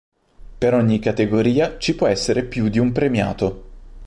Per 0.57 0.73
ogni 0.73 0.97
categoria 0.97 1.77
ci 1.77 1.93
può 1.93 2.07
essere 2.07 2.43
più 2.43 2.69
di 2.69 2.79
un 2.79 2.91
premiato. 2.91 3.69